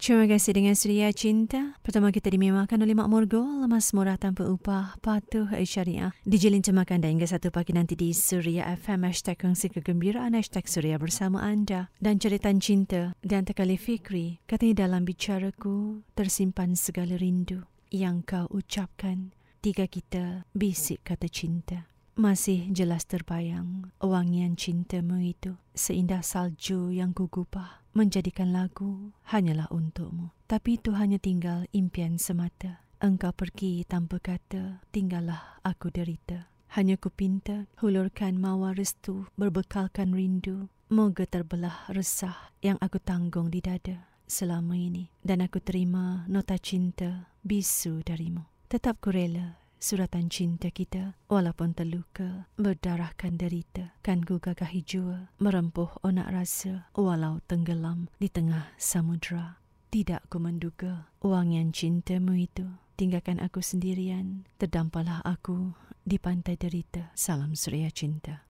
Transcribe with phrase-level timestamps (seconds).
[0.00, 1.76] Terima kasih dengan Suria Cinta.
[1.84, 6.16] Pertama kita dimewahkan oleh Mak Morgol, lemas murah tanpa upah, patuh syariah.
[6.24, 10.96] Dijelin cemakan dan hingga satu pagi nanti di Suria FM, hashtag kongsi kegembiraan, hashtag Suria
[10.96, 11.92] bersama anda.
[12.00, 19.36] Dan cerita cinta dan tekali fikri, katanya dalam bicaraku tersimpan segala rindu yang kau ucapkan.
[19.60, 21.92] Tiga kita bisik kata cinta.
[22.16, 30.30] Masih jelas terbayang wangian cintamu itu seindah salju yang gugupah menjadikan lagu hanyalah untukmu.
[30.46, 32.82] Tapi itu hanya tinggal impian semata.
[33.00, 36.52] Engkau pergi tanpa kata, tinggallah aku derita.
[36.76, 40.70] Hanya ku pinta hulurkan mawar restu berbekalkan rindu.
[40.90, 45.10] Moga terbelah resah yang aku tanggung di dada selama ini.
[45.22, 48.46] Dan aku terima nota cinta bisu darimu.
[48.70, 55.88] Tetap ku rela suratan cinta kita walaupun terluka berdarahkan derita kan ku gagahi jua merempuh
[56.04, 59.58] onak rasa walau tenggelam di tengah samudra
[59.90, 62.62] tidak ku menduga wangian cintamu itu.
[62.94, 65.72] Tinggalkan aku sendirian terdampalah aku
[66.04, 68.44] di pantai derita salam suria cinta